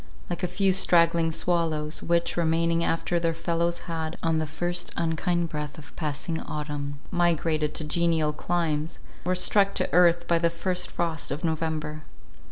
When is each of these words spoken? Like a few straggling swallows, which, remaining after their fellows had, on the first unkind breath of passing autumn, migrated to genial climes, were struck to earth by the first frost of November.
Like 0.31 0.41
a 0.41 0.47
few 0.47 0.73
straggling 0.73 1.31
swallows, 1.31 2.01
which, 2.01 2.35
remaining 2.35 2.83
after 2.83 3.19
their 3.19 3.35
fellows 3.35 3.81
had, 3.81 4.15
on 4.23 4.39
the 4.39 4.47
first 4.47 4.91
unkind 4.97 5.49
breath 5.49 5.77
of 5.77 5.95
passing 5.95 6.39
autumn, 6.41 6.97
migrated 7.11 7.75
to 7.75 7.83
genial 7.83 8.33
climes, 8.33 8.97
were 9.25 9.35
struck 9.35 9.75
to 9.75 9.93
earth 9.93 10.27
by 10.27 10.39
the 10.39 10.49
first 10.49 10.89
frost 10.89 11.29
of 11.29 11.43
November. 11.43 12.01